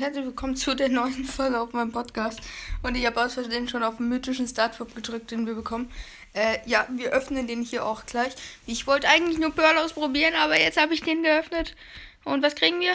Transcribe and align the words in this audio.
herzlich 0.00 0.24
willkommen 0.24 0.56
zu 0.56 0.74
der 0.74 0.88
neuen 0.88 1.26
Folge 1.26 1.60
auf 1.60 1.74
meinem 1.74 1.92
Podcast. 1.92 2.40
Und 2.82 2.94
ich 2.96 3.04
habe 3.04 3.22
aus 3.22 3.34
Versehen 3.34 3.68
schon 3.68 3.82
auf 3.82 3.98
den 3.98 4.08
mythischen 4.08 4.48
Startwurf 4.48 4.94
gedrückt, 4.94 5.30
den 5.30 5.46
wir 5.46 5.54
bekommen. 5.54 5.92
Äh, 6.32 6.58
ja, 6.64 6.88
wir 6.90 7.10
öffnen 7.10 7.46
den 7.46 7.62
hier 7.62 7.84
auch 7.84 8.06
gleich. 8.06 8.32
Ich 8.66 8.86
wollte 8.86 9.08
eigentlich 9.08 9.38
nur 9.38 9.54
Pearl 9.54 9.76
ausprobieren, 9.76 10.34
aber 10.36 10.58
jetzt 10.58 10.80
habe 10.80 10.94
ich 10.94 11.02
den 11.02 11.22
geöffnet. 11.22 11.76
Und 12.24 12.42
was 12.42 12.54
kriegen 12.54 12.80
wir? 12.80 12.94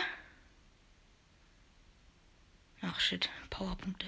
Ach 2.82 3.00
shit, 3.00 3.30
Powerpunkte. 3.52 4.08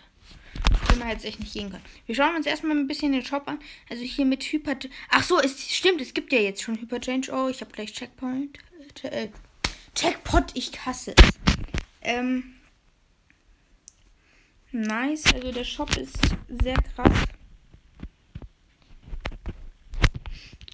Wenn 0.90 0.98
man 0.98 1.10
jetzt 1.10 1.26
echt 1.26 1.40
nicht 1.40 1.54
gehen 1.54 1.72
kann. 1.72 1.82
Wir 2.08 2.16
schauen 2.16 2.36
uns 2.36 2.48
erstmal 2.48 2.76
ein 2.76 2.88
bisschen 2.88 3.12
den 3.12 3.24
Shop 3.24 3.48
an. 3.48 3.60
Also 3.92 4.02
hier 4.02 4.26
mit 4.26 4.44
Hyper. 4.44 4.76
Ach 5.10 5.24
so, 5.24 5.40
es 5.40 5.70
stimmt, 5.72 6.02
es 6.02 6.16
gibt 6.16 6.34
ja 6.34 6.40
jetzt 6.40 6.64
schon 6.64 6.82
Hyperchange. 6.82 7.28
Oh, 7.32 7.48
ich 7.48 7.62
habe 7.62 7.72
gleich 7.72 7.94
Checkpoint. 7.94 8.58
Äh, 9.04 9.28
Checkpot, 9.94 10.46
ich 10.56 10.84
hasse 10.84 11.14
es. 11.16 11.30
Ähm, 12.02 12.57
nice. 14.72 15.34
Also 15.34 15.52
der 15.52 15.64
Shop 15.64 15.96
ist 15.98 16.20
sehr 16.48 16.76
krass. 16.96 17.26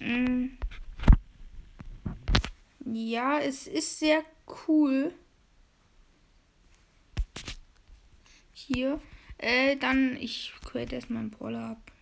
Mm. 0.00 0.46
Ja, 2.84 3.40
es 3.40 3.66
ist 3.66 3.98
sehr 3.98 4.22
cool. 4.68 5.12
Hier. 8.52 9.00
Äh, 9.38 9.76
dann, 9.76 10.16
ich 10.16 10.52
create 10.64 10.92
erstmal 10.92 11.22
einen 11.22 11.30
Brawler 11.30 11.70
ab. 11.70 11.92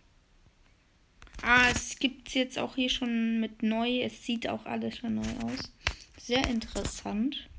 Ah, 1.41 1.69
es 1.69 1.99
gibt 1.99 2.29
es 2.29 2.35
jetzt 2.35 2.57
auch 2.57 2.75
hier 2.75 2.89
schon 2.89 3.39
mit 3.39 3.63
neu. 3.63 4.01
Es 4.01 4.25
sieht 4.25 4.47
auch 4.47 4.65
alles 4.65 4.97
schon 4.97 5.15
neu 5.15 5.27
aus. 5.43 5.73
Sehr 6.17 6.47
interessant. 6.47 7.49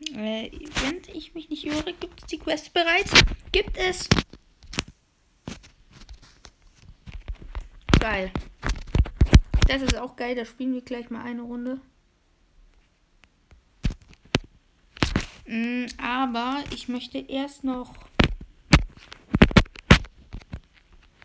Äh, 0.00 0.50
wenn 0.82 1.02
ich 1.12 1.34
mich 1.34 1.48
nicht 1.48 1.64
irre, 1.64 1.92
gibt 1.92 2.20
es 2.20 2.26
die 2.26 2.38
Quest 2.38 2.72
bereits? 2.72 3.12
Gibt 3.52 3.76
es. 3.76 4.08
Geil. 7.98 8.30
Das 9.66 9.82
ist 9.82 9.96
auch 9.96 10.16
geil. 10.16 10.34
Da 10.34 10.44
spielen 10.44 10.74
wir 10.74 10.82
gleich 10.82 11.10
mal 11.10 11.24
eine 11.24 11.42
Runde. 11.42 11.80
Mm, 15.46 15.86
aber 16.00 16.62
ich 16.72 16.88
möchte 16.88 17.18
erst 17.18 17.64
noch 17.64 17.94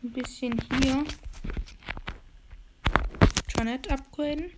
ein 0.01 0.11
bisschen 0.11 0.59
hier 0.81 1.03
Janet 3.55 3.91
upgraden. 3.91 4.51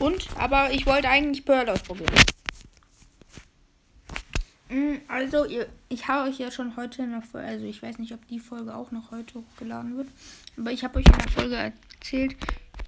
Und, 0.00 0.28
aber 0.36 0.72
ich 0.72 0.86
wollte 0.86 1.08
eigentlich 1.08 1.44
Pearl 1.44 1.68
ausprobieren. 1.68 2.14
Mm, 4.72 5.02
also, 5.06 5.44
ihr, 5.44 5.66
ich 5.90 6.08
habe 6.08 6.30
euch 6.30 6.38
ja 6.38 6.50
schon 6.50 6.76
heute 6.76 7.02
in 7.02 7.10
der 7.10 7.20
Folge, 7.20 7.46
also 7.46 7.66
ich 7.66 7.82
weiß 7.82 7.98
nicht, 7.98 8.12
ob 8.12 8.26
die 8.28 8.38
Folge 8.38 8.74
auch 8.74 8.90
noch 8.90 9.10
heute 9.10 9.34
hochgeladen 9.34 9.98
wird, 9.98 10.08
aber 10.56 10.72
ich 10.72 10.82
habe 10.82 10.98
euch 10.98 11.04
in 11.04 11.12
der 11.12 11.28
Folge 11.28 11.56
erzählt, 11.56 12.36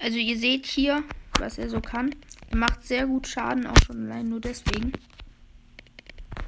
also 0.01 0.17
ihr 0.17 0.39
seht 0.39 0.65
hier, 0.65 1.03
was 1.39 1.59
er 1.59 1.69
so 1.69 1.83
kann. 1.83 2.15
Er 2.51 2.57
macht 2.57 2.85
sehr 2.85 3.07
gut 3.07 3.29
Schaden, 3.29 3.67
auch 3.67 3.77
schon 3.85 4.07
allein 4.07 4.31
nur 4.31 4.41
deswegen. 4.41 4.93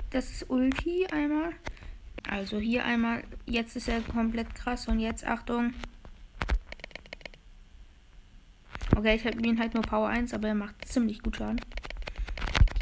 Das 0.09 0.31
ist 0.31 0.49
Ulti 0.49 1.07
einmal. 1.13 1.53
Also 2.27 2.59
hier 2.59 2.87
einmal, 2.87 3.23
jetzt 3.45 3.77
ist 3.77 3.89
er 3.89 4.01
komplett 4.01 4.55
krass 4.55 4.89
und 4.89 5.01
jetzt 5.01 5.27
Achtung. 5.27 5.75
Okay, 8.97 9.17
ich 9.17 9.27
habe 9.27 9.47
ihn 9.47 9.61
halt 9.61 9.75
nur 9.75 9.83
Power 9.83 10.09
1, 10.09 10.33
aber 10.33 10.49
er 10.49 10.55
macht 10.55 10.83
ziemlich 10.87 11.23
gut 11.23 11.37
Schaden. 11.37 11.61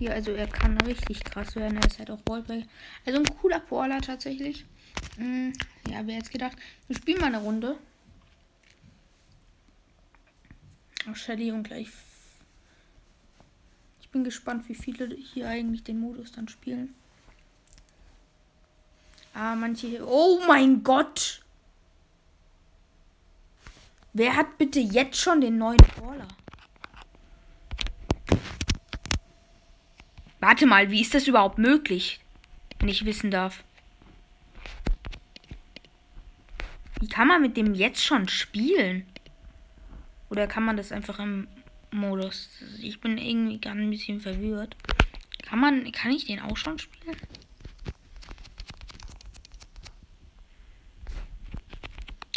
Hier, 0.04 0.12
also 0.12 0.32
er 0.32 0.47
kann 0.47 0.78
richtig 0.82 1.25
krass 1.25 1.56
werden. 1.56 1.78
Er 1.78 1.87
ist 1.87 1.98
halt 1.98 2.10
auch 2.10 2.20
Wallbreak. 2.26 2.66
Also 3.06 3.20
ein 3.20 3.38
cooler 3.41 3.60
Brawler 3.60 4.03
tatsächlich. 4.03 4.66
Hm, 5.16 5.54
ja, 5.88 6.06
wer 6.06 6.16
jetzt 6.16 6.31
gedacht. 6.31 6.59
Wir 6.88 6.97
spielen 6.97 7.22
mal 7.22 7.28
eine 7.28 7.38
Runde. 7.38 7.78
Auf 11.10 11.16
Shelly 11.16 11.50
und 11.53 11.62
gleich. 11.62 11.88
Ich 14.03 14.10
bin 14.10 14.25
gespannt, 14.25 14.69
wie 14.69 14.75
viele 14.75 15.09
hier 15.16 15.48
eigentlich 15.48 15.84
den 15.84 16.00
Modus 16.00 16.32
dann 16.32 16.48
spielen. 16.48 16.94
Ah, 19.32 19.54
manche. 19.54 20.06
Oh 20.06 20.43
mein 20.47 20.84
Gott! 20.84 21.43
Wer 24.12 24.37
hat 24.37 24.59
bitte 24.59 24.81
jetzt 24.81 25.16
schon 25.16 25.41
den 25.41 25.56
neuen 25.56 25.78
Brawler? 25.78 26.28
Warte 30.47 30.66
mal, 30.66 30.91
wie 30.91 31.00
ist 31.00 31.15
das 31.15 31.27
überhaupt 31.27 31.56
möglich? 31.56 32.21
Wenn 32.78 32.91
ich 32.91 33.06
wissen 33.06 33.31
darf. 33.31 33.65
Wie 37.00 37.09
kann 37.09 37.28
man 37.28 37.41
mit 37.41 37.56
dem 37.56 37.75
jetzt 37.75 38.05
schon 38.05 38.28
spielen? 38.28 39.06
Oder 40.28 40.47
kann 40.47 40.62
man 40.62 40.77
das 40.77 40.93
einfach 40.93 41.19
im 41.19 41.49
Modus? 41.93 42.50
Ich 42.78 43.00
bin 43.00 43.16
irgendwie 43.16 43.59
gar 43.59 43.75
ein 43.75 43.88
bisschen 43.88 44.21
verwirrt. 44.21 44.77
Kann 45.44 45.60
man, 45.60 45.91
kann 45.93 46.12
ich 46.12 46.27
den 46.27 46.41
auch 46.41 46.59
schon 46.59 46.78
spielen? 46.78 47.16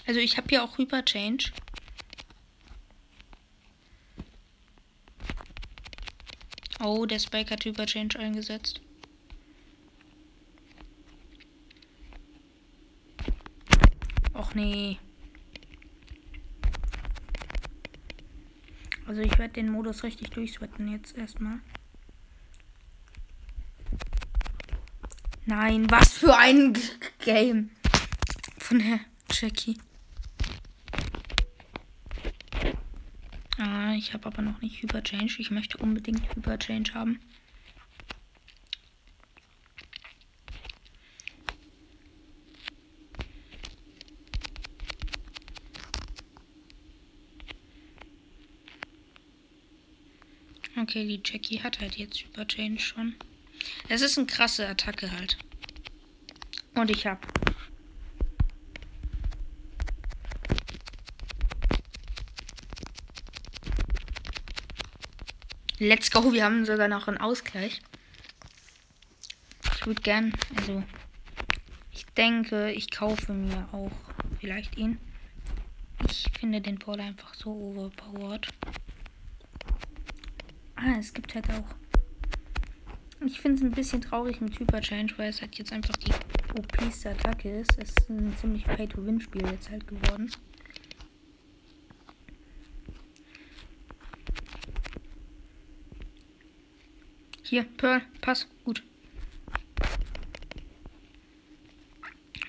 Also 0.07 0.21
ich 0.21 0.37
habe 0.37 0.47
hier 0.47 0.63
auch 0.63 0.77
Hyper 0.77 1.03
Change. 1.03 1.51
Oh, 6.89 7.05
der 7.05 7.19
Spike 7.19 7.51
hat 7.51 7.65
Überchange 7.65 8.17
eingesetzt. 8.17 8.79
Och 14.33 14.55
nee. 14.55 14.97
Also 19.05 19.19
ich 19.19 19.37
werde 19.37 19.55
den 19.55 19.69
Modus 19.69 20.03
richtig 20.03 20.29
durchsweaten 20.29 20.87
jetzt 20.87 21.17
erstmal. 21.17 21.59
Nein, 25.45 25.91
was 25.91 26.19
für 26.19 26.37
ein 26.37 26.71
G 26.71 26.81
Game 27.19 27.71
von 28.59 28.79
der 28.79 29.01
Jackie. 29.29 29.77
Ah, 33.57 33.86
ich 33.97 34.13
habe 34.13 34.27
aber 34.27 34.41
noch 34.41 34.61
nicht 34.61 34.81
Hyperchange. 34.81 35.31
Ich 35.37 35.51
möchte 35.51 35.77
unbedingt 35.77 36.35
Hyperchange 36.35 36.93
haben. 36.93 37.19
Okay, 50.79 51.07
die 51.07 51.21
Jackie 51.25 51.61
hat 51.61 51.79
halt 51.79 51.95
jetzt 51.97 52.23
Hyperchange 52.23 52.79
schon. 52.79 53.15
Es 53.89 54.01
ist 54.01 54.17
eine 54.17 54.27
krasse 54.27 54.67
Attacke 54.67 55.11
halt. 55.11 55.37
Und 56.75 56.91
ich 56.91 57.07
habe 57.07 57.19
Let's 65.79 66.09
go, 66.09 66.33
wir 66.33 66.43
haben 66.43 66.65
sogar 66.65 66.87
noch 66.87 67.07
einen 67.07 67.19
Ausgleich. 67.19 67.81
Ich 69.75 69.85
würde 69.85 70.01
gern, 70.01 70.33
also 70.55 70.83
ich 71.91 72.03
denke, 72.17 72.71
ich 72.71 72.89
kaufe 72.89 73.31
mir 73.31 73.69
auch 73.71 73.91
vielleicht 74.39 74.75
ihn. 74.75 74.97
Ich 76.09 76.25
finde 76.39 76.61
den 76.61 76.79
Paul 76.79 76.99
einfach 76.99 77.31
so 77.35 77.51
overpowered. 77.51 78.47
Ah, 80.77 80.95
es 80.97 81.13
gibt 81.13 81.35
halt 81.35 81.47
auch. 81.51 81.75
Ich 83.23 83.39
finde 83.39 83.57
es 83.57 83.63
ein 83.63 83.71
bisschen 83.71 84.01
traurig 84.01 84.41
mit 84.41 84.59
Hyper 84.59 84.81
Change, 84.81 85.13
weil 85.17 85.29
es 85.29 85.41
halt 85.41 85.59
jetzt 85.59 85.71
einfach 85.71 85.95
die 85.97 86.11
OP-ste 86.57 87.11
Attacke 87.11 87.51
ist. 87.59 87.77
Es 87.77 87.89
ist 87.89 88.09
ein 88.09 88.35
ziemlich 88.37 88.65
Pay-to-Win-Spiel 88.65 89.45
jetzt 89.51 89.69
halt 89.69 89.87
geworden. 89.87 90.31
Hier, 97.49 97.63
Pearl, 97.63 98.01
pass, 98.19 98.45
gut. 98.65 98.83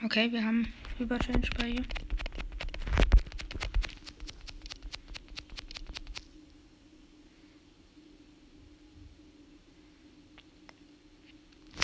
Okay, 0.05 0.33
wir 0.33 0.45
haben 0.45 0.73
Überchange 0.99 1.49
bei 1.57 1.69
ihr. 1.69 1.85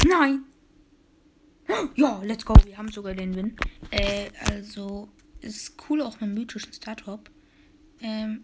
Nein! 0.04 0.44
Ja, 1.94 2.20
let's 2.24 2.44
go. 2.44 2.56
Wir 2.64 2.76
haben 2.76 2.90
sogar 2.90 3.14
den 3.14 3.36
Win. 3.36 3.56
Äh, 3.92 4.30
also, 4.50 5.08
ist 5.40 5.76
cool 5.88 6.02
auch 6.02 6.20
mit 6.20 6.30
mythischen 6.30 6.72
Startop. 6.72 7.30
Ähm, 8.00 8.42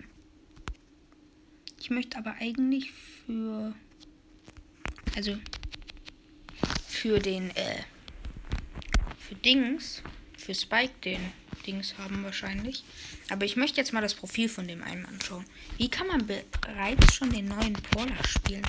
ich 1.81 1.90
möchte 1.90 2.19
aber 2.19 2.34
eigentlich 2.34 2.93
für 2.93 3.75
also, 5.17 5.37
für 6.87 7.19
den, 7.19 7.51
äh, 7.57 7.83
für 9.19 9.35
Dings, 9.37 10.03
für 10.37 10.55
Spike 10.55 10.93
den 11.05 11.21
Dings 11.67 11.97
haben 11.99 12.23
wahrscheinlich. 12.25 12.85
Aber 13.31 13.45
ich 13.45 13.57
möchte 13.57 13.79
jetzt 13.79 13.93
mal 13.93 14.01
das 14.01 14.15
Profil 14.15 14.49
von 14.49 14.67
dem 14.67 14.83
einen 14.83 15.07
anschauen. 15.07 15.45
Wie 15.77 15.89
kann 15.89 16.07
man 16.07 16.27
bereits 16.27 17.15
schon 17.15 17.31
den 17.31 17.47
neuen 17.47 17.73
Brawler 17.73 18.23
spielen? 18.27 18.67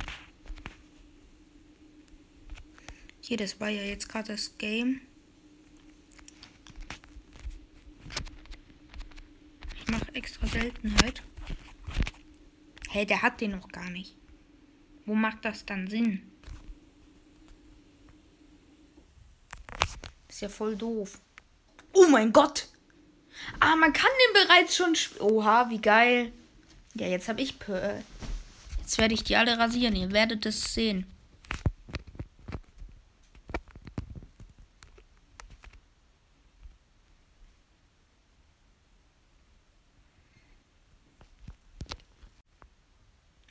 Hier, 3.22 3.38
das 3.38 3.60
war 3.60 3.70
ja 3.70 3.84
jetzt 3.84 4.10
gerade 4.10 4.34
das 4.34 4.58
Game. 4.58 5.02
Ich 9.78 9.88
mache 9.88 10.14
extra 10.16 10.48
Seltenheit. 10.48 11.24
Hey, 12.90 13.06
der 13.06 13.22
hat 13.22 13.42
den 13.42 13.52
noch 13.52 13.70
gar 13.70 13.90
nicht. 13.90 14.16
Wo 15.06 15.16
macht 15.16 15.46
das 15.46 15.66
dann 15.66 15.88
Sinn? 15.88 16.31
Ja 20.42 20.50
voll 20.50 20.76
doof. 20.76 21.20
Oh 21.94 22.08
mein 22.10 22.34
Gott! 22.34 22.68
Ah, 23.60 23.76
man 23.76 23.94
kann 23.94 24.10
den 24.26 24.48
bereits 24.48 24.76
schon. 24.76 24.96
Oha, 25.20 25.70
wie 25.70 25.80
geil. 25.80 26.32
Ja, 26.96 27.08
jetzt 27.08 27.30
habe 27.30 27.42
ich 27.42 27.60
Pearl. 27.60 28.04
Jetzt 28.80 28.98
werde 28.98 29.14
ich 29.14 29.24
die 29.24 29.36
alle 29.36 29.58
rasieren. 29.58 29.96
Ihr 29.96 30.12
werdet 30.12 30.46
es 30.48 30.74
sehen. 30.74 31.06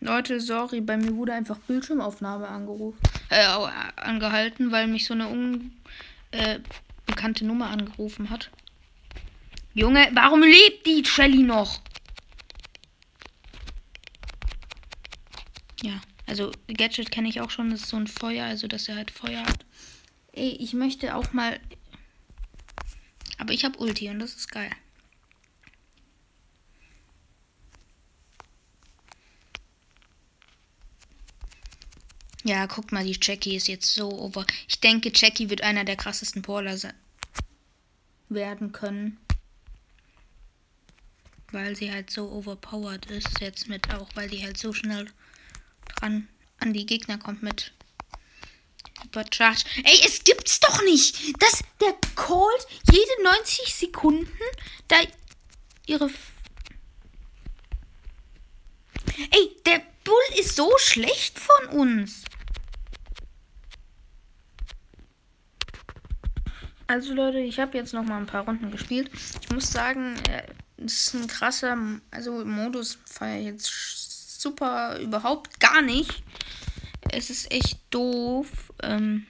Leute, 0.01 0.41
sorry, 0.41 0.81
bei 0.81 0.97
mir 0.97 1.15
wurde 1.15 1.35
einfach 1.35 1.59
Bildschirmaufnahme 1.59 2.49
angerufen, 2.49 2.99
äh, 3.29 3.45
angehalten, 3.97 4.73
weil 4.73 4.89
mich 4.89 5.07
so 5.07 5.15
eine 5.15 5.29
unbekannte 5.29 5.81
äh, 6.31 6.61
Nummer 7.43 7.71
angerufen 7.71 8.31
hat. 8.31 8.50
Junge, 9.75 10.09
warum 10.12 10.43
lebt 10.43 10.87
die 10.87 11.05
Shelly 11.05 11.43
noch? 11.43 11.81
Ja, 15.82 16.00
also 16.27 16.50
Gadget 16.67 17.11
kenne 17.11 17.29
ich 17.29 17.41
auch 17.41 17.50
schon, 17.50 17.71
das 17.71 17.82
ist 17.82 17.88
so 17.88 17.97
ein 17.97 18.06
Feuer, 18.06 18.44
also 18.47 18.67
dass 18.67 18.88
er 18.88 18.97
halt 18.97 19.11
Feuer 19.11 19.43
hat. 19.43 19.65
Ey, 20.32 20.50
ich 20.50 20.75
möchte 20.75 21.15
auch 21.15 21.32
mal. 21.32 21.61
Aber 23.38 23.53
ich 23.53 23.65
habe 23.65 23.79
Ulti 23.79 24.09
und 24.11 24.19
das 24.19 24.35
ist 24.35 24.50
geil. 24.50 24.71
Ja, 32.45 32.67
guck 32.67 32.91
mal, 32.91 33.05
die 33.05 33.19
Jackie 33.21 33.57
ist 33.57 33.69
jetzt 33.69 33.95
so 33.95 34.11
over. 34.11 34.47
Ich 34.67 34.81
denke, 34.81 35.13
Jackie 35.15 35.51
wird 35.51 35.63
einer 35.63 35.85
der 35.85 35.97
krassesten 35.97 36.43
Brawler 36.43 36.79
werden 38.29 38.73
können. 38.73 39.19
Weil 41.53 41.77
sie 41.77 41.93
halt 41.93 42.11
so 42.11 42.31
overpowered 42.31 43.07
ist 43.07 43.41
jetzt 43.41 43.69
mit 43.69 43.93
auch, 43.93 44.09
weil 44.15 44.29
die 44.29 44.43
halt 44.43 44.57
so 44.57 44.73
schnell 44.73 45.11
dran 45.87 46.29
an 46.59 46.73
die 46.73 46.87
Gegner 46.87 47.19
kommt 47.19 47.43
mit 47.43 47.73
Übercharge. 49.05 49.65
Ey, 49.85 50.01
es 50.07 50.25
gibt's 50.25 50.61
doch 50.61 50.83
nicht, 50.83 51.43
dass 51.43 51.63
der 51.81 51.95
Colt 52.15 52.67
jede 52.91 53.23
90 53.25 53.75
Sekunden 53.75 54.29
da 54.89 54.97
ihre. 55.87 56.11
Ey, 59.31 59.57
der 59.67 59.83
Bull 60.05 60.39
ist 60.39 60.57
so 60.57 60.71
schlecht 60.79 61.39
von 61.39 61.67
uns. 61.79 62.23
Also 66.91 67.15
Leute, 67.15 67.39
ich 67.39 67.61
habe 67.61 67.79
jetzt 67.79 67.95
noch 67.95 68.03
mal 68.03 68.19
ein 68.19 68.27
paar 68.27 68.47
Runden 68.47 68.73
gespielt. 68.73 69.13
Ich 69.43 69.51
muss 69.51 69.71
sagen, 69.71 70.17
es 70.77 71.07
ist 71.07 71.15
ein 71.15 71.29
krasser, 71.29 71.79
also 72.11 72.45
Modus 72.45 72.99
feiere 73.05 73.43
jetzt 73.43 74.41
super 74.41 74.99
überhaupt 74.99 75.61
gar 75.61 75.83
nicht. 75.83 76.25
Es 77.13 77.31
ist 77.31 77.53
echt 77.53 77.79
doof. 77.91 78.73
Ähm, 78.83 79.25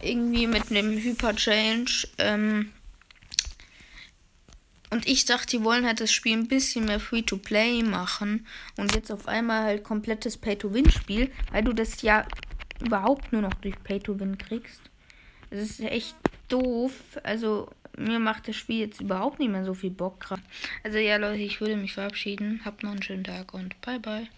irgendwie 0.00 0.46
mit 0.46 0.70
einem 0.70 0.96
Hyper 0.96 1.34
Change. 1.34 2.06
Ähm, 2.18 2.70
und 4.90 5.08
ich 5.08 5.24
dachte, 5.24 5.48
die 5.56 5.64
wollen 5.64 5.84
halt 5.84 6.00
das 6.00 6.12
Spiel 6.12 6.38
ein 6.38 6.46
bisschen 6.46 6.84
mehr 6.84 7.00
Free-to-Play 7.00 7.82
machen. 7.82 8.46
Und 8.76 8.94
jetzt 8.94 9.10
auf 9.10 9.26
einmal 9.26 9.64
halt 9.64 9.82
komplettes 9.82 10.36
Pay-to-Win-Spiel, 10.36 11.32
weil 11.50 11.64
du 11.64 11.72
das 11.72 12.02
ja 12.02 12.24
überhaupt 12.78 13.32
nur 13.32 13.42
noch 13.42 13.54
durch 13.54 13.82
Pay-to-Win 13.82 14.38
kriegst. 14.38 14.82
Das 15.50 15.60
ist 15.60 15.80
echt 15.80 16.14
doof. 16.48 16.92
Also 17.22 17.68
mir 17.96 18.18
macht 18.18 18.48
das 18.48 18.56
Spiel 18.56 18.80
jetzt 18.80 19.00
überhaupt 19.00 19.38
nicht 19.38 19.50
mehr 19.50 19.64
so 19.64 19.74
viel 19.74 19.90
Bock. 19.90 20.26
Also 20.82 20.98
ja, 20.98 21.16
Leute, 21.16 21.42
ich 21.42 21.60
würde 21.60 21.76
mich 21.76 21.92
verabschieden. 21.92 22.60
Habt 22.64 22.82
noch 22.82 22.92
einen 22.92 23.02
schönen 23.02 23.24
Tag 23.24 23.52
und 23.52 23.80
bye 23.82 23.98
bye. 23.98 24.28